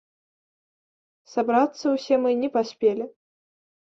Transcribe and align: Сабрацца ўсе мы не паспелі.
Сабрацца 1.33 1.85
ўсе 1.97 2.15
мы 2.23 2.31
не 2.41 2.49
паспелі. 2.55 3.05